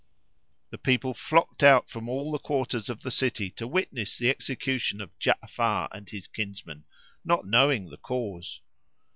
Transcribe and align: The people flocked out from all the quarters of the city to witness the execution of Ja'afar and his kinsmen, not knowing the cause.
The 0.71 0.79
people 0.79 1.13
flocked 1.13 1.61
out 1.61 1.87
from 1.87 2.09
all 2.09 2.31
the 2.31 2.39
quarters 2.39 2.89
of 2.89 3.03
the 3.03 3.11
city 3.11 3.51
to 3.51 3.67
witness 3.67 4.17
the 4.17 4.31
execution 4.31 4.99
of 4.99 5.11
Ja'afar 5.19 5.89
and 5.91 6.09
his 6.09 6.27
kinsmen, 6.27 6.85
not 7.23 7.45
knowing 7.45 7.85
the 7.91 7.97
cause. 7.97 8.61